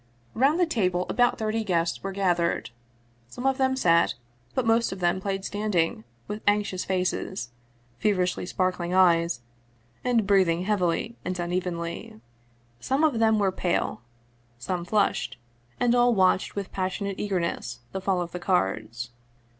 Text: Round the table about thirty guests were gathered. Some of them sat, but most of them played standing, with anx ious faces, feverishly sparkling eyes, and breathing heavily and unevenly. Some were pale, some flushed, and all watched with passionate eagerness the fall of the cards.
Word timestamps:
Round 0.33 0.59
the 0.59 0.65
table 0.65 1.05
about 1.09 1.37
thirty 1.37 1.63
guests 1.63 2.01
were 2.01 2.11
gathered. 2.11 2.71
Some 3.27 3.45
of 3.45 3.59
them 3.59 3.75
sat, 3.75 4.15
but 4.55 4.65
most 4.65 4.91
of 4.91 4.99
them 4.99 5.21
played 5.21 5.45
standing, 5.45 6.05
with 6.27 6.41
anx 6.47 6.73
ious 6.73 6.83
faces, 6.83 7.51
feverishly 7.99 8.47
sparkling 8.47 8.95
eyes, 8.95 9.41
and 10.03 10.25
breathing 10.25 10.63
heavily 10.63 11.17
and 11.23 11.37
unevenly. 11.37 12.19
Some 12.79 13.01
were 13.39 13.51
pale, 13.51 14.01
some 14.57 14.85
flushed, 14.85 15.37
and 15.79 15.93
all 15.93 16.15
watched 16.15 16.55
with 16.55 16.71
passionate 16.71 17.19
eagerness 17.19 17.81
the 17.91 18.01
fall 18.01 18.21
of 18.23 18.31
the 18.31 18.39
cards. 18.39 19.11